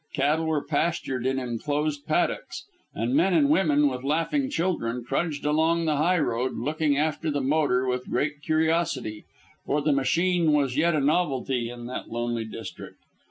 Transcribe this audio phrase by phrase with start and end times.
[0.15, 2.65] Cattle were pastured in enclosed paddocks,
[2.95, 7.39] and men and women with laughing children trudged along the high road, looking after the
[7.39, 9.25] motor with great curiosity,
[9.63, 12.97] for the machine was yet a novelty in that lonely district.